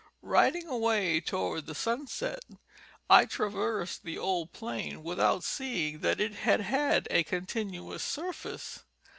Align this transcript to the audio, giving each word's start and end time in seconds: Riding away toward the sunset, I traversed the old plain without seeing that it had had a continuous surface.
Riding 0.23 0.65
away 0.65 1.19
toward 1.21 1.67
the 1.67 1.75
sunset, 1.75 2.43
I 3.07 3.25
traversed 3.25 4.01
the 4.03 4.17
old 4.17 4.51
plain 4.51 5.03
without 5.03 5.43
seeing 5.43 5.99
that 5.99 6.19
it 6.19 6.33
had 6.33 6.61
had 6.61 7.07
a 7.11 7.21
continuous 7.23 8.01
surface. 8.01 8.83